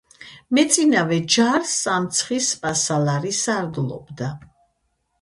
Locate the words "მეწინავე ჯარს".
0.57-1.75